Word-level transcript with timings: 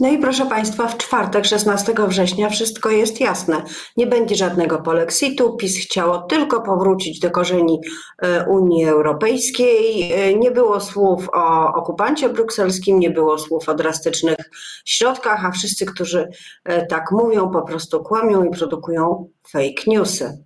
No 0.00 0.08
i 0.08 0.18
proszę 0.18 0.46
Państwa, 0.46 0.88
w 0.88 0.96
czwartek, 0.96 1.44
16 1.44 1.94
września, 2.08 2.48
wszystko 2.48 2.90
jest 2.90 3.20
jasne. 3.20 3.62
Nie 3.96 4.06
będzie 4.06 4.34
żadnego 4.34 4.78
polexitu. 4.78 5.56
PiS 5.56 5.78
chciało 5.78 6.18
tylko 6.18 6.62
powrócić 6.62 7.20
do 7.20 7.30
korzeni 7.30 7.80
e, 8.22 8.46
Unii 8.48 8.84
Europejskiej. 8.84 10.12
E, 10.12 10.34
nie 10.34 10.50
było 10.50 10.80
słów 10.80 11.28
o 11.34 11.74
okupancie 11.74 12.28
brukselskim, 12.28 13.00
nie 13.00 13.10
było 13.10 13.38
słów 13.38 13.68
o 13.68 13.74
drastycznych 13.74 14.36
środkach, 14.84 15.44
a 15.44 15.50
wszyscy, 15.50 15.86
którzy 15.86 16.28
e, 16.64 16.86
tak 16.86 17.12
mówią, 17.12 17.50
po 17.50 17.62
prostu 17.62 18.02
kłamią 18.02 18.44
i 18.44 18.50
produkują 18.50 19.28
fake 19.48 19.82
newsy. 19.86 20.44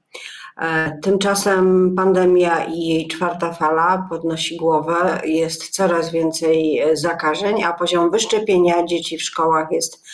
Tymczasem 1.03 1.95
pandemia 1.97 2.65
i 2.65 2.81
jej 2.81 3.09
czwarta 3.09 3.53
fala 3.53 4.07
podnosi 4.11 4.57
głowę, 4.57 5.21
jest 5.25 5.69
coraz 5.69 6.11
więcej 6.11 6.83
zakażeń, 6.93 7.63
a 7.63 7.73
poziom 7.73 8.11
wyszczepienia 8.11 8.85
dzieci 8.85 9.19
w 9.19 9.23
szkołach 9.23 9.69
jest 9.71 10.05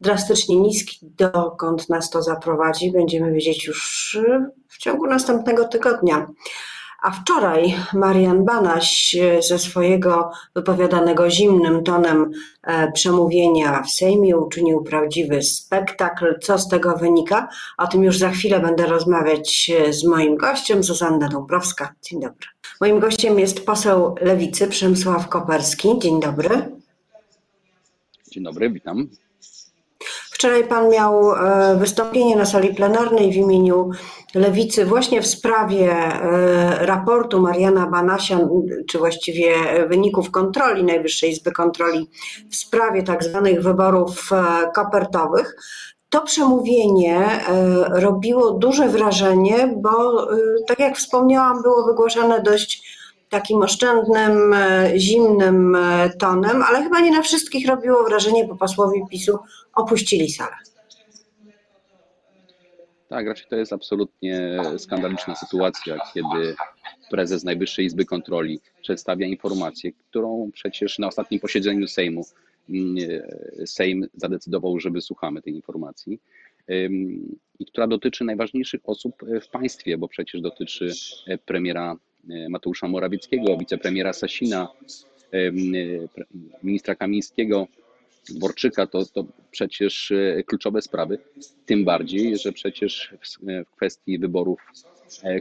drastycznie 0.00 0.56
niski. 0.56 0.98
Dokąd 1.02 1.88
nas 1.88 2.10
to 2.10 2.22
zaprowadzi, 2.22 2.92
będziemy 2.92 3.32
wiedzieć 3.32 3.66
już 3.66 4.18
w 4.68 4.78
ciągu 4.78 5.06
następnego 5.06 5.68
tygodnia. 5.68 6.26
A 7.04 7.10
wczoraj 7.10 7.74
Marian 7.94 8.44
Banaś 8.44 9.14
e, 9.14 9.42
ze 9.42 9.58
swojego 9.58 10.30
wypowiadanego 10.54 11.30
zimnym 11.30 11.84
tonem 11.84 12.30
e, 12.62 12.92
przemówienia 12.92 13.82
w 13.82 13.90
Sejmie 13.90 14.36
uczynił 14.36 14.82
prawdziwy 14.82 15.42
spektakl. 15.42 16.38
Co 16.42 16.58
z 16.58 16.68
tego 16.68 16.96
wynika? 16.96 17.48
O 17.78 17.86
tym 17.86 18.04
już 18.04 18.18
za 18.18 18.30
chwilę 18.30 18.60
będę 18.60 18.86
rozmawiać 18.86 19.70
e, 19.78 19.92
z 19.92 20.04
moim 20.04 20.36
gościem, 20.36 20.82
Zuzanna 20.82 21.28
Dąbrowska. 21.28 21.94
Dzień 22.02 22.20
dobry. 22.20 22.48
Moim 22.80 23.00
gościem 23.00 23.38
jest 23.38 23.66
poseł 23.66 24.14
Lewicy 24.20 24.68
Przemysław 24.68 25.28
Koperski. 25.28 25.98
Dzień 25.98 26.20
dobry. 26.20 26.48
Dzień 28.30 28.44
dobry, 28.44 28.70
witam. 28.70 29.08
Wczoraj 30.44 30.68
pan 30.68 30.90
miał 30.90 31.32
e, 31.32 31.76
wystąpienie 31.76 32.36
na 32.36 32.46
sali 32.46 32.74
plenarnej 32.74 33.32
w 33.32 33.36
imieniu 33.36 33.90
Lewicy 34.34 34.84
właśnie 34.84 35.22
w 35.22 35.26
sprawie 35.26 35.92
e, 35.92 36.86
raportu 36.86 37.40
Mariana 37.40 37.86
Banasia, 37.86 38.38
czy 38.88 38.98
właściwie 38.98 39.54
wyników 39.88 40.30
kontroli 40.30 40.84
Najwyższej 40.84 41.30
Izby 41.30 41.52
Kontroli 41.52 42.10
w 42.50 42.56
sprawie 42.56 43.02
tak 43.02 43.24
zwanych 43.24 43.62
wyborów 43.62 44.30
e, 44.32 44.70
kopertowych. 44.74 45.56
To 46.10 46.22
przemówienie 46.22 47.40
robiło 47.90 48.50
duże 48.50 48.88
wrażenie, 48.88 49.74
bo 49.76 50.26
tak 50.66 50.78
jak 50.78 50.96
wspomniałam, 50.96 51.62
było 51.62 51.86
wygłaszane 51.86 52.42
dość 52.42 52.98
takim 53.34 53.62
oszczędnym, 53.62 54.52
e, 54.52 54.92
zimnym 54.98 55.76
e, 55.76 56.10
tonem, 56.18 56.62
ale 56.62 56.82
chyba 56.82 57.00
nie 57.00 57.10
na 57.10 57.22
wszystkich 57.22 57.68
robiło 57.68 58.04
wrażenie, 58.04 58.44
bo 58.44 58.56
posłowie 58.56 59.00
PiSu 59.10 59.38
opuścili 59.74 60.30
salę. 60.30 60.56
Tak, 63.08 63.26
raczej 63.26 63.46
to 63.50 63.56
jest 63.56 63.72
absolutnie 63.72 64.60
skandaliczna 64.78 65.34
sytuacja, 65.34 65.96
kiedy 66.14 66.54
prezes 67.10 67.44
Najwyższej 67.44 67.84
Izby 67.84 68.04
Kontroli 68.04 68.60
przedstawia 68.82 69.26
informację, 69.26 69.92
którą 69.92 70.50
przecież 70.52 70.98
na 70.98 71.06
ostatnim 71.06 71.40
posiedzeniu 71.40 71.88
Sejmu 71.88 72.24
mm, 72.70 72.96
e, 73.60 73.66
Sejm 73.66 74.06
zadecydował, 74.14 74.80
że 74.80 74.90
wysłuchamy 74.90 75.42
tej 75.42 75.54
informacji 75.54 76.20
i 77.58 77.66
która 77.66 77.86
dotyczy 77.86 78.24
najważniejszych 78.24 78.80
osób 78.84 79.14
w 79.42 79.48
państwie, 79.48 79.98
bo 79.98 80.08
przecież 80.08 80.40
dotyczy 80.40 80.92
premiera 81.46 81.96
Mateusza 82.48 82.88
Morawieckiego, 82.88 83.56
wicepremiera 83.56 84.12
Sasina, 84.12 84.68
e, 85.32 85.52
ministra 86.62 86.94
Kamińskiego, 86.94 87.66
Dworczyka, 88.28 88.86
to, 88.86 89.04
to 89.04 89.24
przecież 89.50 90.10
e, 90.10 90.42
kluczowe 90.42 90.82
sprawy. 90.82 91.18
Tym 91.66 91.84
bardziej, 91.84 92.38
że 92.38 92.52
przecież 92.52 93.14
w 93.66 93.76
kwestii 93.76 94.18
wyborów 94.18 94.60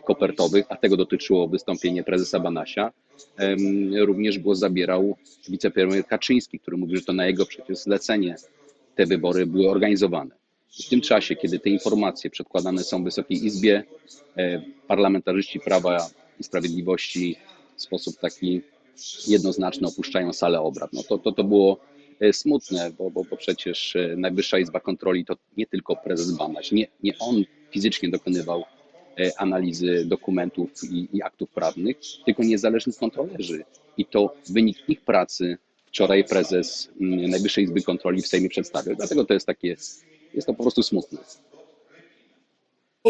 kopertowych, 0.05 0.65
a 0.69 0.75
tego 0.75 0.97
dotyczyło 0.97 1.47
wystąpienie 1.47 2.03
prezesa 2.03 2.39
Banasia, 2.39 2.91
również 3.97 4.39
głos 4.39 4.59
zabierał 4.59 5.17
wicepremier 5.49 6.05
Kaczyński, 6.05 6.59
który 6.59 6.77
mówił, 6.77 6.97
że 6.97 7.03
to 7.03 7.13
na 7.13 7.25
jego 7.25 7.45
przecież 7.45 7.77
zlecenie 7.77 8.35
te 8.95 9.05
wybory 9.05 9.45
były 9.45 9.69
organizowane. 9.69 10.35
W 10.85 10.89
tym 10.89 11.01
czasie, 11.01 11.35
kiedy 11.35 11.59
te 11.59 11.69
informacje 11.69 12.29
przedkładane 12.29 12.83
są 12.83 13.03
Wysokiej 13.03 13.45
Izbie, 13.45 13.83
parlamentarzyści 14.87 15.59
Prawa 15.59 16.09
i 16.39 16.43
Sprawiedliwości 16.43 17.35
w 17.75 17.81
sposób 17.81 18.19
taki 18.19 18.61
jednoznaczny 19.27 19.87
opuszczają 19.87 20.33
salę 20.33 20.61
obrad. 20.61 20.93
No 20.93 21.03
to, 21.03 21.17
to, 21.17 21.31
to 21.31 21.43
było 21.43 21.79
e, 22.19 22.33
smutne, 22.33 22.91
bo, 22.97 23.11
bo, 23.11 23.23
bo 23.23 23.37
przecież 23.37 23.95
e, 23.95 24.15
Najwyższa 24.17 24.59
Izba 24.59 24.79
Kontroli 24.79 25.25
to 25.25 25.35
nie 25.57 25.67
tylko 25.67 25.95
prezes 25.95 26.31
Banaś, 26.31 26.71
nie, 26.71 26.87
nie 27.03 27.13
on 27.19 27.43
fizycznie 27.71 28.09
dokonywał 28.09 28.63
e, 29.19 29.31
analizy 29.37 30.05
dokumentów 30.05 30.69
i, 30.91 31.09
i 31.13 31.21
aktów 31.21 31.49
prawnych, 31.49 31.97
tylko 32.25 32.43
niezależni 32.43 32.93
kontrolerzy. 32.93 33.63
I 33.97 34.05
to 34.05 34.33
wynik 34.49 34.89
ich 34.89 35.01
pracy 35.01 35.57
wczoraj 35.85 36.23
prezes 36.23 36.89
mm, 37.01 37.29
Najwyższej 37.29 37.63
Izby 37.63 37.81
Kontroli 37.81 38.21
w 38.21 38.27
Sejmie 38.27 38.49
przedstawił. 38.49 38.95
Dlatego 38.95 39.25
to 39.25 39.33
jest 39.33 39.45
takie, 39.45 39.67
jest 40.33 40.47
to 40.47 40.53
po 40.53 40.63
prostu 40.63 40.83
smutne 40.83 41.19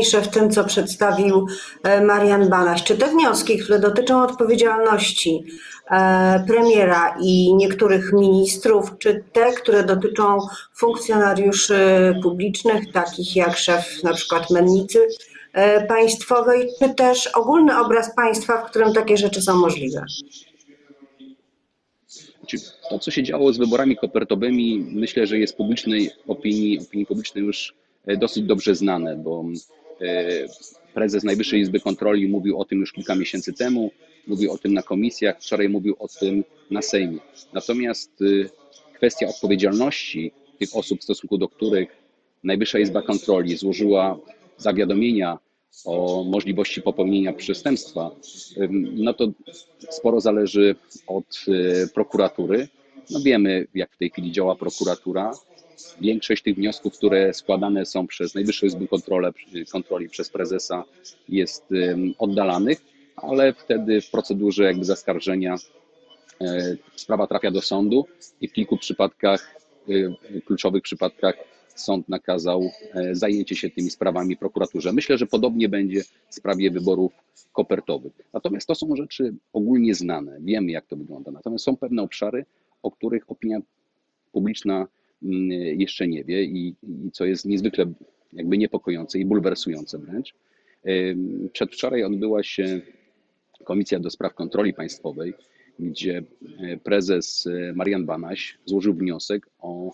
w 0.01 0.27
tym, 0.27 0.51
co 0.51 0.63
przedstawił 0.63 1.47
e, 1.83 2.05
Marian 2.05 2.49
Banaś. 2.49 2.83
Czy 2.83 2.97
te 2.97 3.07
wnioski, 3.07 3.57
które 3.57 3.79
dotyczą 3.79 4.23
odpowiedzialności 4.23 5.43
e, 5.91 6.43
premiera 6.47 7.15
i 7.21 7.55
niektórych 7.55 8.13
ministrów, 8.13 8.91
czy 8.99 9.23
te, 9.33 9.53
które 9.53 9.83
dotyczą 9.83 10.37
funkcjonariuszy 10.75 11.75
publicznych, 12.23 12.91
takich 12.91 13.35
jak 13.35 13.57
szef 13.57 14.03
na 14.03 14.13
przykład 14.13 14.49
mennicy 14.49 15.07
e, 15.53 15.87
państwowej, 15.87 16.69
czy 16.79 16.93
też 16.93 17.27
ogólny 17.27 17.79
obraz 17.79 18.15
państwa, 18.15 18.57
w 18.57 18.69
którym 18.69 18.93
takie 18.93 19.17
rzeczy 19.17 19.41
są 19.41 19.55
możliwe? 19.55 20.05
To, 22.89 22.99
co 22.99 23.11
się 23.11 23.23
działo 23.23 23.53
z 23.53 23.57
wyborami 23.57 23.97
kopertowymi, 23.97 24.85
myślę, 24.91 25.27
że 25.27 25.39
jest 25.39 25.57
publicznej 25.57 26.11
opinii, 26.27 26.79
opinii 26.79 27.05
publicznej 27.05 27.43
już 27.43 27.73
dosyć 28.17 28.43
dobrze 28.43 28.75
znane, 28.75 29.15
bo 29.15 29.43
prezes 30.93 31.23
Najwyższej 31.23 31.59
Izby 31.59 31.79
Kontroli 31.79 32.27
mówił 32.27 32.59
o 32.59 32.65
tym 32.65 32.79
już 32.79 32.91
kilka 32.91 33.15
miesięcy 33.15 33.53
temu, 33.53 33.91
mówił 34.27 34.51
o 34.51 34.57
tym 34.57 34.73
na 34.73 34.81
komisjach, 34.81 35.41
wczoraj 35.41 35.69
mówił 35.69 35.95
o 35.99 36.07
tym 36.07 36.43
na 36.71 36.81
Sejmie. 36.81 37.19
Natomiast 37.53 38.21
y, 38.21 38.49
kwestia 38.95 39.27
odpowiedzialności 39.27 40.31
tych 40.59 40.69
osób, 40.75 40.99
w 40.99 41.03
stosunku 41.03 41.37
do 41.37 41.47
których 41.47 42.03
Najwyższa 42.43 42.79
Izba 42.79 43.01
Kontroli 43.01 43.57
złożyła 43.57 44.19
zawiadomienia 44.57 45.37
o 45.85 46.23
możliwości 46.23 46.81
popełnienia 46.81 47.33
przestępstwa, 47.33 48.11
no 48.93 49.13
to 49.13 49.31
sporo 49.89 50.21
zależy 50.21 50.75
od 51.07 51.45
y, 51.47 51.87
prokuratury. 51.93 52.67
No 53.09 53.19
wiemy, 53.19 53.67
jak 53.73 53.93
w 53.93 53.97
tej 53.97 54.09
chwili 54.09 54.31
działa 54.31 54.55
prokuratura. 54.55 55.31
Większość 56.01 56.44
tych 56.44 56.56
wniosków, 56.56 56.97
które 56.97 57.34
składane 57.34 57.85
są 57.85 58.07
przez 58.07 58.35
Najwyższą 58.35 58.66
Izbę 58.66 58.85
Kontroli, 59.72 60.09
przez 60.09 60.29
prezesa, 60.29 60.84
jest 61.29 61.66
oddalanych, 62.17 62.81
ale 63.16 63.53
wtedy 63.53 64.01
w 64.01 64.09
procedurze 64.12 64.63
jakby 64.63 64.85
zaskarżenia 64.85 65.56
e, 66.41 66.78
sprawa 66.95 67.28
trafia 67.28 67.51
do 67.51 67.62
sądu 67.62 68.06
i 68.41 68.47
w 68.47 68.53
kilku 68.53 68.78
przypadkach, 68.78 69.56
e, 69.89 70.41
kluczowych 70.41 70.83
przypadkach, 70.83 71.35
sąd 71.75 72.09
nakazał 72.09 72.69
e, 72.94 73.16
zajęcie 73.16 73.56
się 73.56 73.69
tymi 73.69 73.89
sprawami 73.89 74.38
prokuraturze. 74.38 74.94
Myślę, 74.94 75.17
że 75.17 75.25
podobnie 75.25 75.69
będzie 75.69 76.03
w 76.03 76.35
sprawie 76.35 76.72
wyborów 76.72 77.13
kopertowych. 77.53 78.13
Natomiast 78.33 78.67
to 78.67 78.75
są 78.75 78.95
rzeczy 78.95 79.33
ogólnie 79.53 79.95
znane, 79.95 80.38
wiemy 80.41 80.72
jak 80.72 80.88
to 80.88 80.95
wygląda. 80.95 81.31
Natomiast 81.31 81.66
są 81.66 81.78
pewne 81.78 82.01
obszary, 82.01 82.45
o 82.83 82.91
których 82.91 83.31
opinia 83.31 83.59
publiczna 84.31 84.88
jeszcze 85.78 86.07
nie 86.07 86.23
wie 86.23 86.44
i, 86.44 86.75
i 86.83 87.12
co 87.12 87.25
jest 87.25 87.45
niezwykle 87.45 87.86
jakby 88.33 88.57
niepokojące 88.57 89.19
i 89.19 89.25
bulwersujące 89.25 89.97
wręcz. 90.00 90.33
Przedwczoraj 91.53 92.03
odbyła 92.03 92.44
się 92.44 92.81
Komisja 93.63 94.00
do 94.00 94.09
Spraw 94.09 94.33
Kontroli 94.33 94.74
Państwowej, 94.74 95.33
gdzie 95.80 96.24
e, 96.59 96.77
prezes 96.77 97.47
e, 97.47 97.74
Marian 97.74 98.06
Banaś 98.06 98.57
złożył 98.65 98.94
wniosek 98.94 99.50
o 99.59 99.94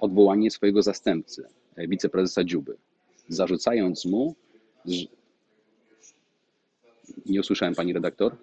odwołanie 0.00 0.50
swojego 0.50 0.82
zastępcy, 0.82 1.44
e, 1.76 1.88
wiceprezesa 1.88 2.44
Dziuby, 2.44 2.76
zarzucając 3.28 4.04
mu, 4.04 4.34
że... 4.84 5.06
nie 7.26 7.40
usłyszałem 7.40 7.74
pani 7.74 7.92
redaktor. 7.92 8.36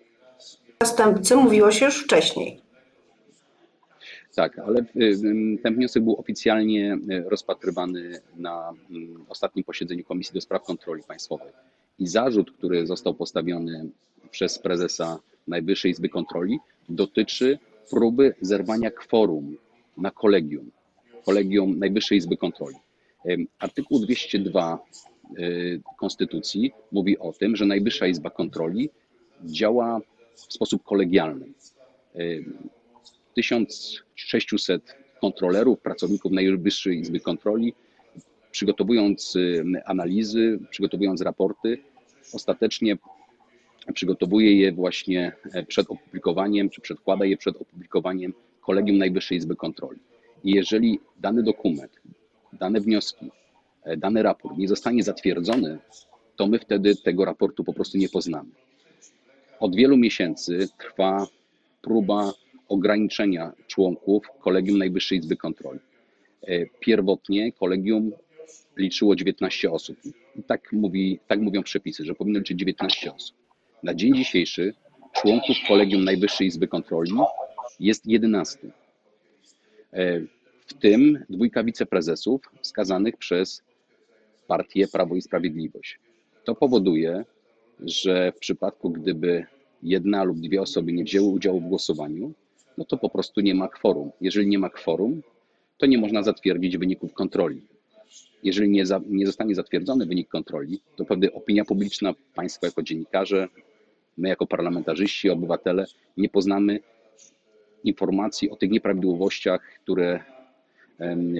Zastępcy 0.83 1.35
mówiło 1.35 1.71
się 1.71 1.85
już 1.85 2.03
wcześniej. 2.03 2.66
Tak, 4.37 4.59
ale 4.59 4.85
y, 4.95 5.57
ten 5.63 5.75
wniosek 5.75 6.03
był 6.03 6.15
oficjalnie 6.19 6.97
y, 7.11 7.29
rozpatrywany 7.29 8.19
na 8.35 8.73
mm, 8.89 9.25
ostatnim 9.29 9.63
posiedzeniu 9.63 10.03
Komisji 10.03 10.33
do 10.33 10.41
Spraw 10.41 10.63
Kontroli 10.63 11.03
Państwowej. 11.03 11.53
I 11.99 12.07
zarzut, 12.07 12.51
który 12.51 12.87
został 12.87 13.13
postawiony 13.13 13.89
przez 14.31 14.59
prezesa 14.59 15.19
Najwyższej 15.47 15.91
Izby 15.91 16.09
Kontroli, 16.09 16.59
dotyczy 16.89 17.59
próby 17.89 18.33
zerwania 18.41 18.91
kworum 18.91 19.57
na 19.97 20.11
kolegium, 20.11 20.71
kolegium 21.25 21.79
Najwyższej 21.79 22.17
Izby 22.17 22.37
Kontroli. 22.37 22.75
Artykuł 23.59 23.99
202 23.99 24.79
y, 25.39 25.81
Konstytucji 25.99 26.71
mówi 26.91 27.19
o 27.19 27.33
tym, 27.33 27.55
że 27.55 27.65
Najwyższa 27.65 28.07
Izba 28.07 28.29
Kontroli 28.29 28.89
działa 29.45 29.99
w 30.35 30.53
sposób 30.53 30.83
kolegialny. 30.83 31.45
1600 33.37 34.97
kontrolerów, 35.21 35.79
pracowników 35.79 36.31
Najwyższej 36.31 36.99
Izby 36.99 37.19
Kontroli, 37.19 37.73
przygotowując 38.51 39.35
y, 39.35 39.63
analizy, 39.85 40.59
przygotowując 40.69 41.21
raporty, 41.21 41.77
ostatecznie 42.33 42.97
przygotowuje 43.93 44.57
je 44.57 44.71
właśnie 44.71 45.31
e, 45.53 45.63
przed 45.63 45.91
opublikowaniem, 45.91 46.69
czy 46.69 46.81
przedkłada 46.81 47.25
je 47.25 47.37
przed 47.37 47.55
opublikowaniem 47.61 48.33
Kolegium 48.61 48.97
Najwyższej 48.97 49.37
Izby 49.37 49.55
Kontroli. 49.55 49.99
I 50.43 50.51
jeżeli 50.51 50.99
dany 51.17 51.43
dokument, 51.43 51.91
dane 52.53 52.81
wnioski, 52.81 53.31
e, 53.83 53.97
dany 53.97 54.23
raport 54.23 54.57
nie 54.57 54.67
zostanie 54.67 55.03
zatwierdzony, 55.03 55.79
to 56.35 56.47
my 56.47 56.59
wtedy 56.59 56.95
tego 56.95 57.25
raportu 57.25 57.63
po 57.63 57.73
prostu 57.73 57.97
nie 57.97 58.09
poznamy. 58.09 58.49
Od 59.59 59.75
wielu 59.75 59.97
miesięcy 59.97 60.67
trwa 60.79 61.27
próba 61.81 62.33
ograniczenia 62.67 63.51
członków 63.67 64.27
Kolegium 64.39 64.77
Najwyższej 64.77 65.17
Izby 65.17 65.37
Kontroli. 65.37 65.79
E, 66.41 66.65
pierwotnie 66.79 67.51
kolegium 67.51 68.11
liczyło 68.77 69.15
19 69.15 69.71
osób. 69.71 69.97
Tak, 70.47 70.73
mówi, 70.73 71.19
tak 71.27 71.39
mówią 71.39 71.63
przepisy, 71.63 72.05
że 72.05 72.15
powinno 72.15 72.39
liczyć 72.39 72.59
19 72.59 73.13
osób. 73.13 73.37
Na 73.83 73.93
dzień 73.93 74.15
dzisiejszy 74.15 74.73
członków 75.21 75.57
Kolegium 75.67 76.03
Najwyższej 76.03 76.47
Izby 76.47 76.67
Kontroli 76.67 77.11
jest 77.79 78.05
11. 78.05 78.59
E, 79.93 80.19
w 80.67 80.73
tym 80.73 81.23
dwójka 81.29 81.63
wiceprezesów 81.63 82.41
wskazanych 82.61 83.17
przez 83.17 83.61
partię 84.47 84.87
Prawo 84.87 85.15
i 85.15 85.21
Sprawiedliwość. 85.21 85.99
To 86.43 86.55
powoduje, 86.55 87.25
że 87.79 88.31
w 88.31 88.39
przypadku, 88.39 88.89
gdyby 88.89 89.45
jedna 89.83 90.23
lub 90.23 90.39
dwie 90.39 90.61
osoby 90.61 90.93
nie 90.93 91.03
wzięły 91.03 91.27
udziału 91.27 91.59
w 91.59 91.67
głosowaniu, 91.67 92.33
no 92.77 92.85
to 92.85 92.97
po 92.97 93.09
prostu 93.09 93.41
nie 93.41 93.55
ma 93.55 93.67
kworum. 93.67 94.11
Jeżeli 94.21 94.47
nie 94.47 94.59
ma 94.59 94.69
kworum, 94.69 95.21
to 95.77 95.85
nie 95.85 95.97
można 95.97 96.23
zatwierdzić 96.23 96.77
wyników 96.77 97.13
kontroli. 97.13 97.61
Jeżeli 98.43 98.69
nie, 98.69 98.85
za, 98.85 99.01
nie 99.09 99.25
zostanie 99.25 99.55
zatwierdzony 99.55 100.05
wynik 100.05 100.27
kontroli, 100.27 100.81
to 100.95 101.05
pewnie 101.05 101.33
opinia 101.33 101.65
publiczna, 101.65 102.13
państwo 102.35 102.65
jako 102.65 102.83
dziennikarze, 102.83 103.47
my 104.17 104.29
jako 104.29 104.47
parlamentarzyści, 104.47 105.29
obywatele 105.29 105.85
nie 106.17 106.29
poznamy 106.29 106.79
informacji 107.83 108.49
o 108.49 108.55
tych 108.55 108.69
nieprawidłowościach, 108.71 109.61
które 109.83 110.23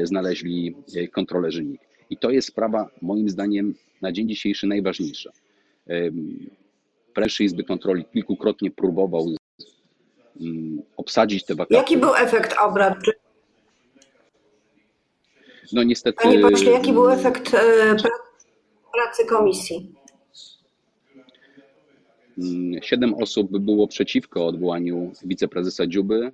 znaleźli 0.04 0.76
e, 0.96 1.08
kontrolerzy 1.08 1.64
NIK. 1.64 1.82
I 2.10 2.18
to 2.18 2.32
jest 2.32 2.48
sprawa, 2.48 2.90
moim 3.02 3.30
zdaniem, 3.30 3.76
na 4.02 4.12
dzień 4.12 4.30
dzisiejszy 4.30 4.68
najważniejsza. 4.68 5.32
Prezes 7.14 7.42
Izby 7.42 7.64
Kontroli 7.64 8.06
kilkukrotnie 8.14 8.72
próbował 8.72 9.26
mm, 10.42 10.82
obsadzić 11.08 11.44
te 11.46 11.56
wakacje. 11.56 11.78
Jaki 11.78 11.98
był 11.98 12.16
efekt 12.16 12.56
obrad? 12.62 12.98
No 15.74 15.84
niestety. 15.84 16.24
Panie 16.24 16.40
pośle, 16.40 16.72
jaki 16.72 16.94
był 16.94 17.10
efekt 17.10 17.54
e, 17.54 17.96
pracy 18.94 19.26
komisji? 19.30 19.96
Mm, 22.38 22.82
siedem 22.84 23.14
osób 23.14 23.58
było 23.60 23.88
przeciwko 23.88 24.46
odwołaniu 24.46 25.12
wiceprezesa 25.24 25.88
Dziuby. 25.88 26.32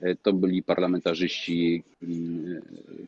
E, 0.00 0.14
to 0.14 0.32
byli 0.32 0.62
parlamentarzyści 0.62 1.84
mm, 2.02 2.62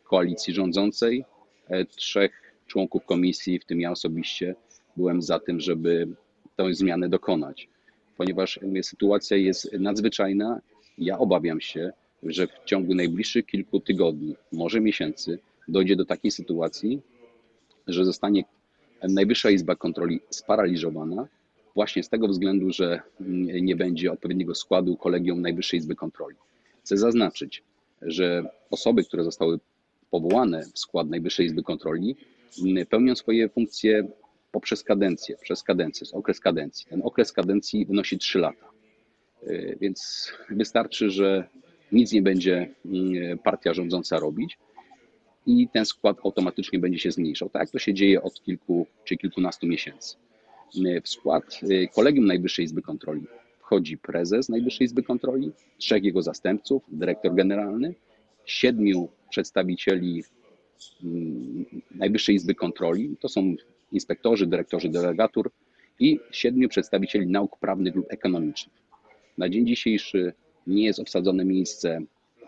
koalicji 0.05 0.55
rządzącej. 0.55 1.25
E, 1.69 1.85
trzech 1.85 2.33
członków 2.67 3.05
komisji, 3.05 3.59
w 3.59 3.65
tym 3.65 3.81
ja 3.81 3.91
osobiście, 3.91 4.55
byłem 4.97 5.23
za 5.23 5.39
tym, 5.39 5.61
żeby 5.61 6.09
tę 6.57 6.75
zmianę 6.75 7.09
dokonać. 7.09 7.69
Ponieważ 8.17 8.61
sytuacja 8.83 9.37
jest 9.37 9.73
nadzwyczajna, 9.73 10.61
ja 10.99 11.19
obawiam 11.19 11.61
się, 11.61 11.93
że 12.23 12.47
w 12.47 12.65
ciągu 12.65 12.95
najbliższych 12.95 13.47
kilku 13.47 13.81
tygodni, 13.81 14.37
może 14.53 14.81
miesięcy, 14.81 15.39
dojdzie 15.69 15.97
do 15.97 16.05
takiej 16.05 16.31
sytuacji, 16.31 17.01
że 17.87 18.05
zostanie 18.05 18.45
Najwyższa 19.03 19.51
Izba 19.51 19.77
Kontroli 19.77 20.21
sparaliżowana 20.31 21.29
właśnie 21.75 22.03
z 22.03 22.09
tego 22.09 22.29
względu, 22.29 22.73
że 22.73 23.01
nie 23.63 23.77
będzie 23.77 24.13
odpowiedniego 24.13 24.55
składu 24.55 24.97
kolegium 24.97 25.43
Najwyższej 25.43 25.79
Izby 25.79 25.95
Kontroli. 25.95 26.37
Chcę 26.85 26.97
zaznaczyć, 26.97 27.63
że 28.03 28.51
osoby, 28.71 29.05
które 29.05 29.25
zostały 29.25 29.59
powołane 30.11 30.63
w 30.75 30.79
skład 30.79 31.09
Najwyższej 31.09 31.47
Izby 31.47 31.63
Kontroli, 31.63 32.17
mm, 32.65 32.87
pełnią 32.87 33.17
swoje 33.17 33.49
funkcje 33.49 34.09
poprzez 34.53 34.83
kadencję, 34.83 35.37
przez 35.41 35.63
kadencję, 35.63 36.07
okres 36.13 36.41
kadencji. 36.41 36.87
Ten 36.91 37.03
okres 37.05 37.33
kadencji 37.33 37.87
wynosi 37.87 38.19
3 38.19 38.39
lata. 38.39 38.69
Y, 39.47 39.79
więc 39.81 40.33
wystarczy, 40.51 41.11
że 41.11 41.49
nic 41.93 42.13
nie 42.13 42.23
będzie 42.23 42.75
mm, 42.87 43.39
partia 43.39 43.75
rządząca 43.75 44.19
robić 44.19 44.59
i 45.47 45.69
ten 45.73 45.85
skład 45.85 46.17
automatycznie 46.25 46.79
będzie 46.79 46.99
się 46.99 47.11
zmniejszał. 47.11 47.51
Tak 47.51 47.71
to 47.71 47.79
się 47.79 47.95
dzieje 47.95 48.23
od 48.23 48.43
kilku 48.43 48.87
czy 49.05 49.17
kilkunastu 49.17 49.67
miesięcy. 49.67 50.17
W 51.05 51.09
skład 51.09 51.61
y, 51.71 51.89
Kolegium 51.95 52.27
Najwyższej 52.27 52.65
Izby 52.65 52.83
Kontroli 52.83 53.27
wchodzi 53.69 53.99
prezes 53.99 54.49
Najwyższej 54.49 54.85
Izby 54.85 55.03
Kontroli, 55.03 55.53
trzech 55.79 56.05
jego 56.05 56.23
zastępców, 56.23 56.83
dyrektor 56.89 57.35
generalny, 57.35 57.95
siedmiu 58.45 59.09
przedstawicieli 59.31 60.25
mm, 61.05 61.65
Najwyższej 61.95 62.35
Izby 62.35 62.55
Kontroli, 62.55 63.17
to 63.21 63.29
są 63.29 63.55
inspektorzy, 63.93 64.47
dyrektorzy 64.47 64.89
delegatur 64.89 65.51
i 66.01 66.21
siedmiu 66.31 66.69
przedstawicieli 66.69 67.27
nauk 67.27 67.59
prawnych 67.59 67.95
lub 67.95 68.07
ekonomicznych. 68.09 68.88
Na 69.39 69.49
dzień 69.49 69.67
dzisiejszy 69.67 70.33
nie 70.67 70.85
jest 70.85 70.99
obsadzone 70.99 71.45
miejsce 71.45 72.01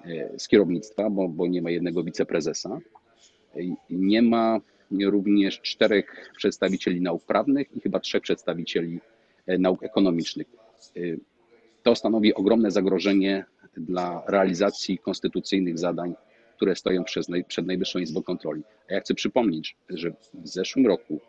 y, 0.06 0.38
z 0.38 0.48
kierownictwa, 0.48 1.10
bo, 1.10 1.28
bo 1.28 1.46
nie 1.46 1.62
ma 1.62 1.70
jednego 1.70 2.04
wiceprezesa. 2.04 2.80
Nie 3.90 4.22
ma 4.22 4.60
również 5.04 5.60
czterech 5.60 6.30
przedstawicieli 6.36 7.00
nauk 7.00 7.24
prawnych 7.24 7.76
i 7.76 7.80
chyba 7.80 8.00
trzech 8.00 8.22
przedstawicieli 8.22 9.00
e, 9.46 9.58
nauk 9.58 9.82
ekonomicznych. 9.82 10.46
E, 10.96 11.00
to 11.82 11.94
stanowi 11.94 12.34
ogromne 12.34 12.70
zagrożenie 12.70 13.44
dla 13.76 14.22
realizacji 14.26 14.98
konstytucyjnych 14.98 15.78
zadań, 15.78 16.14
które 16.56 16.76
stoją 16.76 17.04
przed 17.48 17.66
Najwyższą 17.66 17.98
Izbą 17.98 18.22
Kontroli. 18.22 18.62
A 18.90 18.94
ja 18.94 19.00
chcę 19.00 19.14
przypomnieć, 19.14 19.76
że 19.88 20.10
w 20.34 20.48
zeszłym 20.48 20.86
roku 20.86 21.20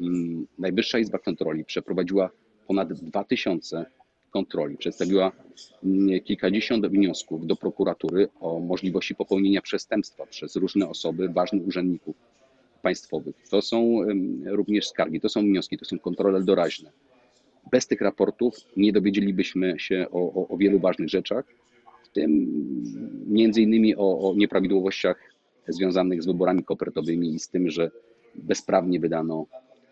mm, 0.00 0.46
Najwyższa 0.58 0.98
Izba 0.98 1.18
Kontroli 1.18 1.64
przeprowadziła 1.64 2.30
ponad 2.66 2.92
2000 2.92 3.86
kontroli, 4.32 4.76
przedstawiła 4.76 5.32
mm, 5.84 6.20
kilkadziesiąt 6.20 6.86
wniosków 6.86 7.46
do 7.46 7.56
prokuratury 7.56 8.28
o 8.40 8.60
możliwości 8.60 9.14
popełnienia 9.14 9.62
przestępstwa 9.62 10.26
przez 10.26 10.56
różne 10.56 10.88
osoby, 10.88 11.28
ważnych 11.28 11.66
urzędników 11.66 12.16
państwowych. 12.82 13.36
To 13.50 13.62
są 13.62 13.98
również 14.44 14.88
skargi, 14.88 15.20
to 15.20 15.28
są 15.28 15.40
wnioski, 15.40 15.78
to 15.78 15.84
są 15.84 15.98
kontrole 15.98 16.42
doraźne. 16.42 16.90
Bez 17.70 17.86
tych 17.86 18.00
raportów 18.00 18.54
nie 18.76 18.92
dowiedzielibyśmy 18.92 19.74
się 19.78 20.06
o, 20.10 20.20
o, 20.34 20.48
o 20.48 20.56
wielu 20.56 20.78
ważnych 20.78 21.08
rzeczach, 21.08 21.44
w 22.04 22.08
tym 22.08 22.30
między 23.26 23.62
innymi 23.62 23.96
o, 23.96 24.30
o 24.30 24.34
nieprawidłowościach 24.36 25.32
związanych 25.68 26.22
z 26.22 26.26
wyborami 26.26 26.64
kopertowymi 26.64 27.34
i 27.34 27.38
z 27.38 27.48
tym, 27.48 27.70
że 27.70 27.90
bezprawnie 28.34 29.00
wydano 29.00 29.46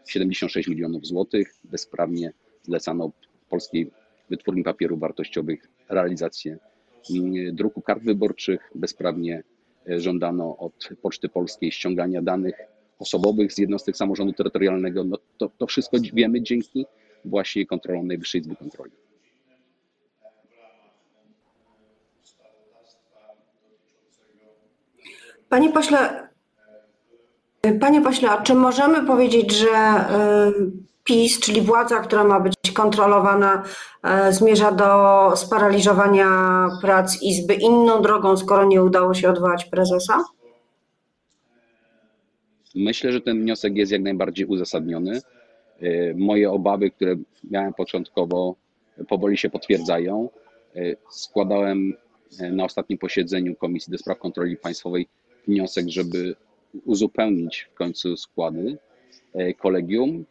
76 0.06 0.68
milionów 0.68 1.06
złotych, 1.06 1.54
bezprawnie 1.64 2.32
zlecano 2.62 3.10
polskiej 3.48 3.90
wytwórni 4.30 4.62
papierów 4.62 5.00
wartościowych 5.00 5.68
realizację 5.88 6.58
mm, 7.10 7.56
druku 7.56 7.82
kart 7.82 8.02
wyborczych, 8.02 8.70
bezprawnie 8.74 9.42
e, 9.88 10.00
żądano 10.00 10.56
od 10.56 10.88
Poczty 11.02 11.28
Polskiej 11.28 11.72
ściągania 11.72 12.22
danych 12.22 12.54
osobowych 12.98 13.52
z 13.52 13.58
jednostek 13.58 13.96
samorządu 13.96 14.32
terytorialnego, 14.32 15.04
no 15.04 15.18
to, 15.38 15.50
to 15.58 15.66
wszystko 15.66 15.96
wiemy 16.12 16.42
dzięki 16.42 16.86
właśnie 17.24 17.66
kontrolom 17.66 18.06
Najwyższej 18.06 18.40
Izby 18.40 18.56
Kontroli. 18.56 18.92
Panie 25.48 25.72
pośle, 25.72 26.28
panie 27.80 28.00
pośle, 28.00 28.28
czy 28.44 28.54
możemy 28.54 29.06
powiedzieć, 29.06 29.52
że 29.52 29.66
y, 29.66 30.70
PiS, 31.10 31.40
czyli 31.40 31.60
władza, 31.60 32.00
która 32.00 32.24
ma 32.24 32.40
być 32.40 32.54
kontrolowana, 32.74 33.64
y, 34.28 34.32
zmierza 34.32 34.72
do 34.72 35.32
sparaliżowania 35.36 36.28
prac 36.82 37.22
Izby 37.22 37.54
inną 37.54 38.02
drogą, 38.02 38.36
skoro 38.36 38.64
nie 38.64 38.82
udało 38.82 39.14
się 39.14 39.30
odwołać 39.30 39.64
prezesa? 39.64 40.24
Myślę, 42.74 43.12
że 43.12 43.20
ten 43.20 43.40
wniosek 43.40 43.76
jest 43.76 43.92
jak 43.92 44.02
najbardziej 44.02 44.46
uzasadniony. 44.46 45.20
E, 45.80 46.14
moje 46.14 46.50
obawy, 46.50 46.90
które 46.90 47.16
miałem 47.50 47.74
początkowo, 47.74 48.54
powoli 49.08 49.36
się 49.36 49.50
potwierdzają. 49.50 50.28
E, 50.76 50.80
składałem 51.10 51.92
e, 52.40 52.50
na 52.50 52.64
ostatnim 52.64 52.98
posiedzeniu 52.98 53.56
Komisji 53.56 53.90
do 53.90 53.98
Spraw 53.98 54.18
Kontroli 54.18 54.56
Państwowej 54.56 55.08
wniosek, 55.48 55.88
żeby 55.88 56.36
uzupełnić 56.84 57.68
w 57.72 57.74
końcu 57.74 58.16
składy 58.16 58.78
e, 59.34 59.54
kolegium. 59.54 60.24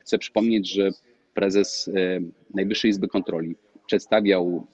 Chcę 0.00 0.18
przypomnieć, 0.18 0.72
że 0.72 0.90
prezes 1.34 1.88
e, 1.88 2.20
Najwyższej 2.54 2.90
Izby 2.90 3.08
Kontroli 3.08 3.56
przedstawiał 3.86 4.66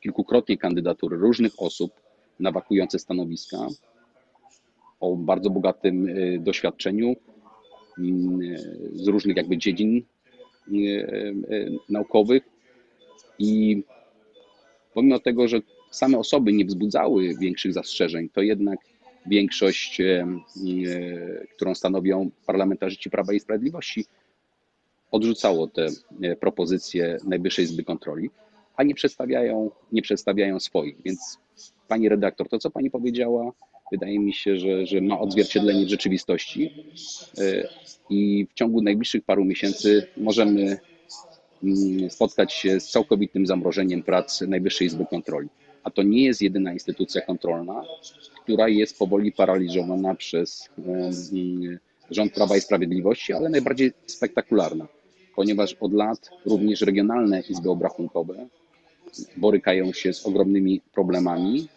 kilkukrotnie 0.00 0.58
kandydatury 0.58 1.16
różnych 1.16 1.52
osób 1.58 1.92
na 2.40 2.52
wakujące 2.52 2.98
stanowiska 2.98 3.58
o 5.00 5.16
bardzo 5.16 5.50
bogatym 5.50 6.08
e, 6.08 6.38
doświadczeniu 6.38 7.16
mm, 7.98 8.40
e, 8.40 8.58
z 8.92 9.08
różnych 9.08 9.36
jakby 9.36 9.58
dziedzin 9.58 10.02
naukowych. 11.88 12.42
I 13.38 13.82
pomimo 14.94 15.18
tego, 15.18 15.48
że 15.48 15.60
same 15.90 16.18
osoby 16.18 16.52
nie 16.52 16.64
wzbudzały 16.64 17.34
większych 17.40 17.72
zastrzeżeń, 17.72 18.28
to 18.28 18.42
jednak 18.42 18.78
większość, 19.26 20.02
którą 21.56 21.74
stanowią 21.74 22.30
parlamentarzyści 22.46 23.10
Prawa 23.10 23.32
i 23.32 23.40
Sprawiedliwości, 23.40 24.04
odrzucało 25.10 25.66
te 25.66 25.86
e, 26.22 26.36
propozycje 26.36 27.18
Najwyższej 27.24 27.64
Izby 27.64 27.84
Kontroli, 27.84 28.30
a 28.76 28.82
nie 28.82 28.94
przedstawiają, 28.94 29.70
nie 29.92 30.02
przedstawiają 30.02 30.60
swoich. 30.60 30.96
Więc 31.04 31.38
pani 31.88 32.08
redaktor, 32.08 32.48
to 32.48 32.58
co 32.58 32.70
pani 32.70 32.90
powiedziała, 32.90 33.52
wydaje 33.92 34.18
mi 34.18 34.32
się, 34.32 34.56
że, 34.56 34.86
że 34.86 35.00
ma 35.00 35.20
odzwierciedlenie 35.20 35.86
w 35.86 35.88
rzeczywistości 35.88 36.74
e, 37.38 37.68
i 38.10 38.46
w 38.50 38.54
ciągu 38.54 38.82
najbliższych 38.82 39.24
paru 39.24 39.44
miesięcy 39.44 40.06
możemy 40.16 40.78
mm, 41.62 42.10
spotkać 42.10 42.52
się 42.52 42.80
z 42.80 42.90
całkowitym 42.90 43.46
zamrożeniem 43.46 44.02
prac 44.02 44.40
Najwyższej 44.40 44.86
Izby 44.86 45.06
Kontroli. 45.06 45.48
A 45.84 45.90
to 45.90 46.02
nie 46.02 46.24
jest 46.24 46.42
jedyna 46.42 46.72
instytucja 46.72 47.20
kontrolna, 47.20 47.82
która 48.42 48.68
jest 48.68 48.98
powoli 48.98 49.32
paraliżowana 49.32 50.14
przez 50.14 50.68
e, 50.78 51.10
rząd 52.10 52.32
Prawa 52.32 52.56
i 52.56 52.60
Sprawiedliwości, 52.60 53.32
ale 53.32 53.48
najbardziej 53.48 53.92
spektakularna, 54.06 54.88
ponieważ 55.40 55.76
od 55.80 55.92
lat 55.92 56.30
również 56.46 56.80
regionalne 56.80 57.40
izby 57.40 57.70
obrachunkowe 57.70 58.46
borykają 59.36 59.92
się 59.92 60.12
z 60.12 60.26
ogromnymi 60.26 60.80
problemami. 60.92 61.68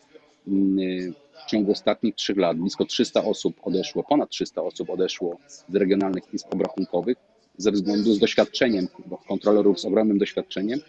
Mm, 0.48 1.14
W 1.46 1.50
ciągu 1.50 1.72
ostatnich 1.72 2.16
trzech 2.16 2.38
lat 2.38 2.58
blisko 2.58 2.86
300 2.86 3.24
osób 3.24 3.56
odeszło, 3.64 4.04
ponad 4.04 4.30
300 4.30 4.62
osób 4.62 4.90
odeszło 4.90 5.38
z 5.48 5.76
regionalnych 5.76 6.34
izb 6.34 6.48
obrachunkowych 6.54 7.18
ze 7.58 7.72
względu 7.72 8.14
z 8.14 8.20
doświadczeniem, 8.20 8.88
kontrolerów 9.28 9.80
z 9.80 9.86
ogromnym 9.86 10.18
doświadczeniem, 10.18 10.80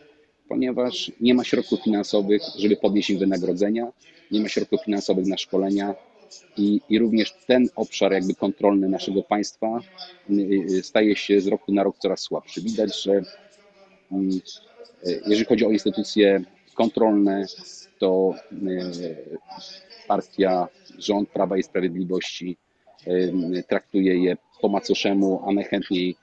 ponieważ 0.49 1.13
nie 1.21 1.35
ma 1.35 1.45
środków 1.45 1.81
finansowych, 1.85 2.43
żeby 2.59 2.77
podnieść 2.77 3.11
im 3.11 3.19
wynagrodzenia, 3.19 3.93
nie 4.31 4.41
ma 4.41 4.49
środków 4.49 4.81
finansowych 4.85 5.27
na 5.27 5.37
szkolenia 5.37 5.95
i, 6.57 6.81
i 6.89 6.99
również 6.99 7.33
ten 7.47 7.69
obszar 7.77 8.13
jakby 8.13 8.35
kontrolny 8.35 8.89
naszego 8.89 9.23
państwa 9.23 9.81
y, 10.31 10.35
y, 10.71 10.83
staje 10.83 11.17
się 11.17 11.41
z 11.41 11.47
roku 11.47 11.73
na 11.73 11.83
rok 11.83 11.99
coraz 11.99 12.21
słabszy. 12.21 12.61
Widać, 12.61 13.03
że 13.03 13.23
mm, 14.13 14.31
y, 15.07 15.23
jeżeli 15.27 15.45
chodzi 15.45 15.67
o 15.67 15.71
instytucje 15.71 16.45
kontrolne, 16.75 17.45
to 17.99 18.35
y, 18.53 19.39
partia, 20.09 20.69
rząd 20.99 21.29
Prawa 21.29 21.57
i 21.57 21.63
Sprawiedliwości 21.63 22.57
y, 23.07 23.65
traktuje 23.69 24.25
je 24.25 24.37
po 24.61 24.69
macoszemu, 24.69 25.43
a 25.47 25.53
najchętniej 25.53 26.17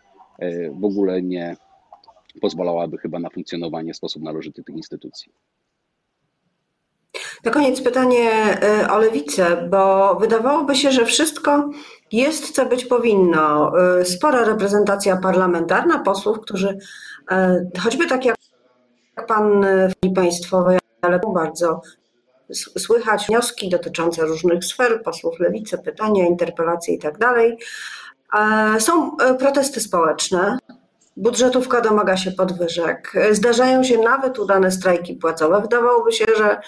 w 0.71 0.85
ogóle 0.85 1.21
nie 1.21 1.55
pozwalałaby 2.41 2.97
chyba 2.97 3.19
na 3.19 3.29
funkcjonowanie 3.29 3.93
w 3.93 3.97
sposób 3.97 4.23
należyty 4.23 4.63
tych 4.63 4.75
instytucji. 4.75 5.31
Na 7.43 7.51
koniec 7.51 7.81
pytanie 7.81 8.29
y, 8.83 8.91
o 8.91 8.97
lewicę, 8.97 9.67
bo 9.69 10.15
wydawałoby 10.15 10.75
się, 10.75 10.91
że 10.91 11.05
wszystko 11.05 11.69
jest, 12.11 12.55
co 12.55 12.65
być 12.65 12.85
powinno. 12.85 13.71
Y, 13.99 14.05
Spora 14.05 14.45
reprezentacja 14.45 15.17
parlamentarna 15.17 15.99
posłów, 15.99 16.39
którzy 16.39 16.77
y, 17.31 17.79
choćby 17.79 18.07
tak 18.07 18.25
jak 18.25 18.35
pan 19.27 19.65
w 19.89 20.13
państwowej, 20.13 20.79
ale 21.01 21.19
bardzo 21.33 21.81
słychać 22.77 23.27
wnioski 23.27 23.69
dotyczące 23.69 24.25
różnych 24.25 24.65
sfer, 24.65 25.03
posłów 25.03 25.39
lewicy, 25.39 25.77
pytania, 25.77 26.25
interpelacje 26.27 26.95
i 26.95 26.99
tak 26.99 27.17
Są 28.79 29.17
protesty 29.39 29.79
społeczne. 29.79 30.57
Budżetówka 31.17 31.81
domaga 31.81 32.17
się 32.17 32.31
podwyżek. 32.31 33.13
Zdarzają 33.31 33.83
się 33.83 33.97
nawet 33.97 34.39
udane 34.39 34.71
strajki 34.71 35.15
płacowe. 35.15 35.61
Wydawałoby 35.61 36.11
się, 36.11 36.25
że 36.37 36.61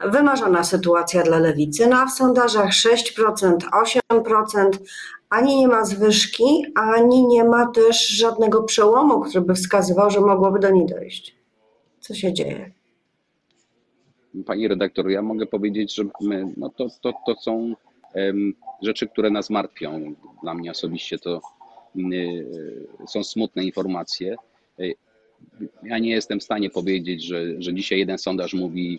wymarzona 0.00 0.64
sytuacja 0.64 1.22
dla 1.22 1.38
lewicy, 1.38 1.86
no 1.86 1.96
a 1.96 2.06
w 2.06 2.10
sondażach 2.10 2.70
6%, 2.70 3.56
8%, 4.12 4.70
ani 5.30 5.56
nie 5.56 5.68
ma 5.68 5.84
zwyżki, 5.84 6.64
ani 6.74 7.26
nie 7.26 7.44
ma 7.44 7.66
też 7.66 8.08
żadnego 8.08 8.62
przełomu, 8.62 9.20
który 9.20 9.40
by 9.44 9.54
wskazywał, 9.54 10.10
że 10.10 10.20
mogłoby 10.20 10.58
do 10.58 10.70
niej 10.70 10.86
dojść. 10.86 11.36
Co 12.00 12.14
się 12.14 12.32
dzieje? 12.32 12.72
Pani 14.46 14.68
redaktor, 14.68 15.10
ja 15.10 15.22
mogę 15.22 15.46
powiedzieć, 15.46 15.94
że 15.94 16.04
my, 16.20 16.52
no 16.56 16.70
to, 16.70 16.86
to, 17.02 17.12
to 17.26 17.34
są 17.34 17.74
em, 18.14 18.54
rzeczy, 18.82 19.08
które 19.08 19.30
nas 19.30 19.50
martwią. 19.50 20.14
Dla 20.42 20.54
mnie 20.54 20.70
osobiście 20.70 21.18
to 21.18 21.40
są 23.08 23.24
smutne 23.24 23.64
informacje. 23.64 24.36
Y, 24.80 24.94
Ja 25.82 25.98
nie 25.98 26.10
jestem 26.10 26.40
w 26.40 26.42
stanie 26.42 26.70
powiedzieć, 26.70 27.24
że, 27.24 27.62
że 27.62 27.74
dzisiaj 27.74 27.98
jeden 27.98 28.18
sondaż 28.18 28.54
mówi, 28.54 28.98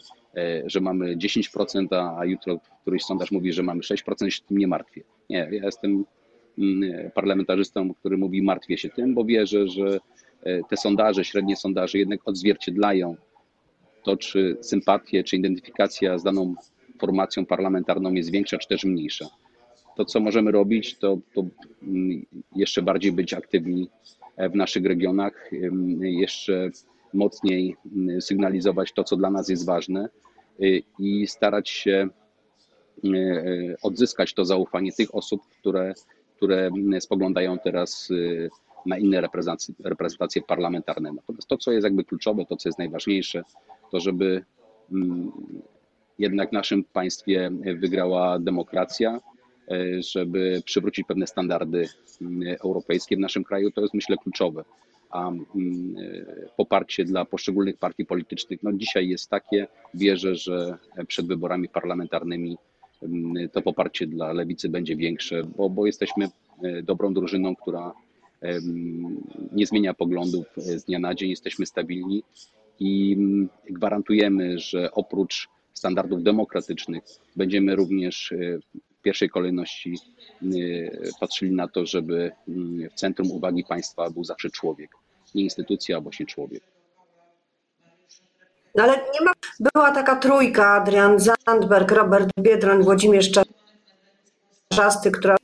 że 0.66 0.80
mamy 0.82 1.18
10%, 1.18 1.88
a 2.20 2.26
jutro 2.26 2.60
któryś 2.82 3.04
sondaż 3.04 3.32
mówi, 3.32 3.54
że 3.54 3.64
mamy 3.64 3.82
6%, 3.82 4.30
się 4.30 4.42
tym 4.48 4.58
nie 4.58 4.68
martwię. 4.68 5.02
Nie, 5.30 5.38
ja 5.52 5.66
jestem 5.66 6.06
mm, 6.58 7.12
parlamentarzystą, 7.12 7.94
który 7.94 8.18
mówi 8.18 8.42
martwię 8.42 8.78
się 8.78 8.90
tym, 8.90 9.14
bo 9.14 9.26
wierzę, 9.26 9.68
że 9.68 10.00
te 10.70 10.78
sondaże, 10.78 11.24
średnie 11.24 11.56
sondaże 11.56 11.98
jednak 11.98 12.20
odzwierciedlają 12.26 13.16
to, 14.04 14.18
czy 14.18 14.58
sympatie, 14.62 15.24
czy 15.24 15.36
identyfikacja 15.36 16.18
z 16.18 16.24
daną 16.24 16.56
formacją 17.00 17.46
parlamentarną 17.46 18.14
jest 18.14 18.32
większa, 18.32 18.58
czy 18.58 18.68
też 18.68 18.84
mniejsza. 18.84 19.26
To, 19.98 20.06
co 20.06 20.20
możemy 20.20 20.52
robić, 20.52 20.98
to, 20.98 21.18
to 21.34 21.46
mm, 21.84 22.26
jeszcze 22.56 22.82
bardziej 22.82 23.12
być 23.12 23.34
aktywni 23.34 23.90
w 24.38 24.56
naszych 24.56 24.86
regionach, 24.86 25.50
jeszcze 26.02 26.70
mocniej 27.14 27.76
mm, 27.96 28.22
sygnalizować 28.22 28.94
to, 28.94 29.04
co 29.04 29.18
dla 29.18 29.30
nas 29.30 29.50
jest 29.50 29.66
ważne 29.66 30.10
y, 30.62 30.84
i 31.00 31.28
starać 31.28 31.70
się 31.70 32.10
y, 33.04 33.08
y, 33.08 33.76
odzyskać 33.82 34.34
to 34.34 34.46
zaufanie 34.46 34.92
tych 34.92 35.16
osób, 35.16 35.42
które, 35.60 35.94
które 36.36 36.68
mm, 36.68 37.02
spoglądają 37.02 37.60
teraz 37.60 38.10
na 38.86 38.98
inne 38.98 39.22
reprezentacje, 39.22 39.76
reprezentacje 39.84 40.42
parlamentarne. 40.42 41.14
Natomiast 41.14 41.48
to, 41.48 41.58
co 41.58 41.72
jest 41.72 41.84
jakby 41.84 42.04
kluczowe, 42.04 42.46
to, 42.46 42.56
co 42.56 42.70
jest 42.70 42.80
najważniejsze, 42.80 43.44
to 43.92 44.00
żeby 44.00 44.46
jednak 46.20 46.50
w 46.50 46.54
naszym 46.54 46.84
państwie 46.84 47.52
wygrała 47.80 48.40
demokracja, 48.40 49.20
żeby 50.00 50.62
przywrócić 50.66 51.08
pewne 51.08 51.28
standardy 51.28 51.88
mm, 52.22 52.56
europejskie 52.64 53.16
w 53.16 53.20
naszym 53.20 53.44
kraju, 53.44 53.72
to 53.72 53.82
jest 53.82 53.94
myślę 53.94 54.16
kluczowe. 54.24 54.64
A 55.10 55.30
mm, 55.30 55.46
e, 55.98 56.50
poparcie 56.58 57.06
dla 57.06 57.26
poszczególnych 57.26 57.78
partii 57.78 58.06
politycznych, 58.06 58.64
no 58.64 58.74
dzisiaj 58.74 59.10
jest 59.10 59.30
takie, 59.30 59.68
wierzę, 59.94 60.36
że 60.36 60.78
przed 61.08 61.28
wyborami 61.28 61.70
parlamentarnymi 61.70 62.58
mm, 63.04 63.50
to 63.50 63.62
poparcie 63.62 64.08
dla 64.08 64.34
lewicy 64.34 64.70
będzie 64.70 64.96
większe, 64.96 65.44
bo, 65.58 65.70
bo 65.70 65.86
jesteśmy 65.86 66.30
e, 66.64 66.84
dobrą 66.84 67.14
drużyną, 67.14 67.56
która 67.56 67.94
nie 69.52 69.66
zmienia 69.66 69.94
poglądów 69.94 70.46
e, 70.58 70.62
z 70.62 70.86
dnia 70.86 71.00
na 71.00 71.16
dzień, 71.16 71.30
jesteśmy 71.30 71.66
stabilni 71.66 72.24
i 72.80 73.18
gwarantujemy, 73.70 74.60
że 74.60 74.92
oprócz 74.92 75.50
standardów 75.74 76.24
demokratycznych 76.24 77.04
będziemy 77.36 77.76
również 77.76 78.32
e, 78.32 78.60
pierwszej 79.08 79.30
kolejności 79.30 79.96
e, 80.44 80.48
patrzyli 81.20 81.52
na 81.52 81.68
to, 81.68 81.86
żeby 81.86 82.32
mm, 82.48 82.90
w 82.90 82.94
centrum 82.94 83.32
uwagi 83.32 83.64
państwa 83.64 84.10
był 84.10 84.24
zawsze 84.24 84.50
człowiek. 84.50 84.92
Nie 85.36 85.44
instytucja, 85.44 85.98
a 85.98 86.02
właśnie 86.02 86.26
człowiek. 86.26 86.64
No 88.76 88.84
ale 88.84 88.94
nie 88.94 89.26
ma. 89.26 89.32
Była 89.60 89.92
taka 89.92 90.16
trójka: 90.16 90.68
Adrian 90.68 91.20
Zandberg, 91.20 91.92
Robert 91.92 92.30
Biedroń, 92.40 92.84
Włodzimierz 92.84 93.32
Czarzasty, 94.72 95.12
która 95.12 95.36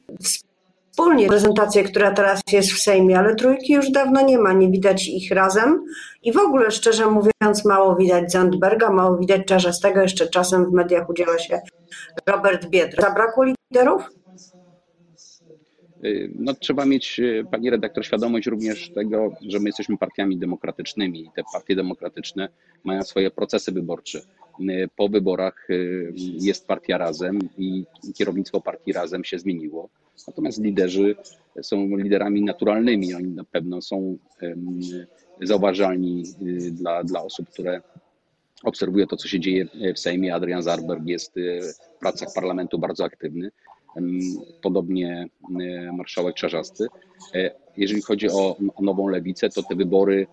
wspólnie 1.03 1.27
prezentację, 1.27 1.83
która 1.83 2.12
teraz 2.12 2.41
jest 2.51 2.72
w 2.72 2.81
Sejmie, 2.81 3.19
ale 3.19 3.36
trójki 3.36 3.74
już 3.74 3.91
dawno 3.91 4.22
nie 4.22 4.38
ma, 4.38 4.53
nie 4.53 4.69
widać 4.69 5.07
ich 5.07 5.31
razem 5.31 5.86
i 6.24 6.33
w 6.33 6.38
ogóle 6.38 6.72
szczerze 6.72 7.05
mówiąc 7.05 7.65
mało 7.65 7.95
widać 7.95 8.31
Zandberga, 8.31 8.89
mało 8.89 9.17
widać 9.17 9.41
Czarzastego, 9.45 10.01
jeszcze 10.01 10.27
czasem 10.27 10.65
w 10.65 10.74
mediach 10.74 11.10
udziela 11.10 11.39
się 11.39 11.62
Robert 12.27 12.65
Biedroń. 12.65 13.05
Zabrakło 13.05 13.43
liderów? 13.43 14.10
Y, 16.05 16.31
no, 16.36 16.53
trzeba 16.53 16.86
mieć, 16.86 17.19
y, 17.19 17.45
pani 17.51 17.69
redaktor, 17.69 18.05
świadomość 18.05 18.48
również 18.48 18.89
tego, 18.89 19.31
że 19.48 19.60
my 19.60 19.69
jesteśmy 19.69 19.98
partiami 19.98 20.38
demokratycznymi 20.38 21.22
i 21.22 21.29
te 21.36 21.43
partie 21.53 21.75
demokratyczne 21.75 22.50
mają 22.83 23.03
swoje 23.03 23.31
procesy 23.31 23.72
wyborcze. 23.72 24.22
Y, 24.60 24.89
Po 24.95 25.10
wyborach 25.10 25.67
jest 26.41 26.67
partia 26.67 26.98
Razem 26.98 27.39
i 27.57 27.86
kierownictwo 28.13 28.62
partii 28.62 28.93
Razem 28.93 29.24
się 29.24 29.39
zmieniło. 29.39 29.89
Natomiast 30.27 30.62
liderzy 30.62 31.15
są 31.62 31.98
liderami 31.98 32.41
naturalnymi. 32.41 33.13
Oni 33.13 33.27
na 33.27 33.43
pewno 33.43 33.81
są 33.81 34.17
zauważalni 35.41 36.24
dla, 36.72 37.03
dla 37.03 37.24
osób, 37.24 37.50
które 37.50 37.81
obserwują 38.63 39.07
to, 39.07 39.17
co 39.17 39.27
się 39.27 39.39
dzieje 39.39 39.67
w 39.95 40.00
Sejmie. 40.00 40.36
Adrian 40.36 40.62
Zarberg 40.62 41.05
jest 41.05 41.33
w 41.95 42.00
pracach 42.00 42.29
parlamentu 42.36 42.79
bardzo 42.79 43.05
aktywny. 43.05 43.51
Podobnie 44.62 45.27
marszałek 45.93 46.35
Czarzasty. 46.35 46.88
E, 47.33 47.51
Jeżeli 47.77 48.01
chodzi 48.01 48.29
o, 48.29 48.55
nową 48.81 49.07
lewicę, 49.07 49.50
to 49.50 49.63
te 49.63 49.75
wybory 49.75 50.27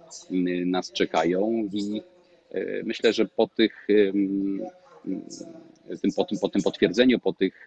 nas 0.66 0.92
czekają 0.92 1.68
i 1.72 2.02
e, 2.50 2.82
myślę, 2.82 3.12
że 3.12 3.26
po 3.26 3.46
tych, 3.46 3.86
tym, 6.02 6.12
po, 6.16 6.24
tym, 6.24 6.38
po 6.38 6.48
tym 6.48 6.62
potwierdzeniu, 6.62 7.18
po 7.18 7.32
tych 7.32 7.64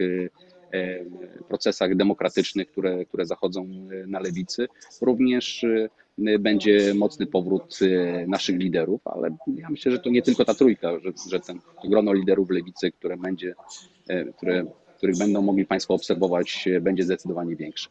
e, 0.71 1.05
procesach 1.47 1.95
demokratycznych, 1.95 2.71
które, 2.71 3.05
które 3.05 3.25
zachodzą 3.25 3.67
na 4.07 4.19
lewicy, 4.19 4.67
również 5.01 5.65
będzie 6.39 6.93
mocny 6.93 7.25
powrót 7.25 7.79
naszych 8.27 8.59
liderów, 8.59 9.07
ale 9.07 9.35
ja 9.55 9.69
myślę, 9.69 9.91
że 9.91 9.99
to 9.99 10.09
nie 10.09 10.21
tylko 10.21 10.45
ta 10.45 10.53
trójka, 10.53 10.99
że, 10.99 11.11
że 11.29 11.39
ten 11.39 11.59
to 11.81 11.87
grono 11.87 12.13
liderów 12.13 12.49
lewicy, 12.49 12.91
które 12.91 13.17
będzie, 13.17 13.53
które, 14.37 14.65
których 15.03 15.17
będą 15.17 15.41
mogli 15.41 15.65
Państwo 15.65 15.93
obserwować, 15.93 16.67
e, 16.67 16.81
będzie 16.81 17.03
zdecydowanie 17.03 17.55
większe. 17.55 17.89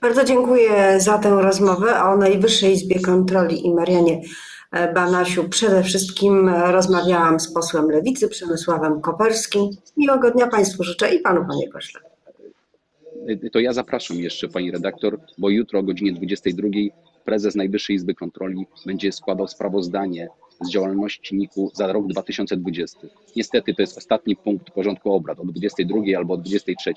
Bardzo 0.00 0.24
dziękuję 0.24 1.00
za 1.00 1.18
tę 1.18 1.28
rozmowę 1.30 2.02
o 2.02 2.16
Najwyższej 2.16 2.72
Izbie 2.72 3.00
Kontroli 3.00 3.66
i 3.66 3.74
Marianie 3.74 4.22
e, 4.72 4.92
Banasiu. 4.92 5.48
Przede 5.48 5.82
wszystkim 5.82 6.48
e, 6.48 6.72
rozmawiałam 6.72 7.40
z 7.40 7.52
posłem 7.52 7.90
Lewicy 7.90 8.28
Przemysławem 8.28 9.00
Koperskim. 9.00 9.70
Miłego 9.96 10.30
dnia 10.30 10.46
Państwu 10.46 10.84
życzę 10.84 11.14
i 11.14 11.20
Panu, 11.20 11.44
Panie 11.48 11.68
Pośle. 11.72 12.00
Y, 13.44 13.50
To 13.50 13.60
ja 13.60 13.72
zapraszam 13.72 14.16
jeszcze 14.16 14.48
Pani 14.48 14.70
redaktor, 14.70 15.20
bo 15.38 15.50
jutro 15.50 15.78
o 15.78 15.82
godzinie 15.82 16.12
22 16.12 16.68
prezes 17.24 17.54
Najwyższej 17.54 17.96
Izby 17.96 18.14
Kontroli 18.14 18.66
będzie 18.86 19.12
składał 19.12 19.48
sprawozdanie 19.48 20.28
z 20.60 20.70
działalności 20.70 21.36
NIK-u 21.36 21.70
za 21.74 21.92
rok 21.92 22.06
2020. 22.06 22.98
Niestety 23.36 23.74
to 23.74 23.82
jest 23.82 23.98
ostatni 23.98 24.36
punkt 24.36 24.70
porządku 24.70 25.12
obrad 25.12 25.40
o 25.40 25.44
22 25.44 25.96
albo 26.16 26.34
o 26.34 26.36
23, 26.36 26.92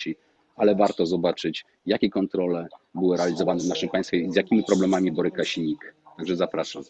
ale 0.55 0.75
warto 0.75 1.05
zobaczyć, 1.05 1.65
jakie 1.85 2.09
kontrole 2.09 2.67
były 2.95 3.17
realizowane 3.17 3.59
w 3.59 3.67
naszym 3.67 3.89
państwie 3.89 4.17
i 4.17 4.31
z 4.31 4.35
jakimi 4.35 4.63
problemami 4.63 5.11
boryka 5.11 5.43
się 5.43 5.61
NIK. 5.61 5.95
Także 6.17 6.35
zapraszam. 6.35 6.83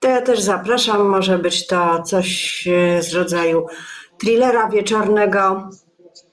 To 0.00 0.08
ja 0.08 0.22
też 0.22 0.40
zapraszam. 0.40 1.08
Może 1.08 1.38
być 1.38 1.66
to 1.66 2.02
coś 2.02 2.68
e, 2.68 3.02
z 3.02 3.14
rodzaju 3.14 3.66
thrillera 4.18 4.68
wieczornego. 4.68 5.70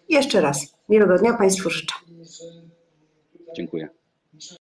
Jeszcze 0.10 0.42
raz 0.42 0.76
miłego 0.90 1.18
dnia 1.18 1.34
Państwu 1.34 1.70
życzę. 1.70 1.96
Dziękuję. 3.56 3.90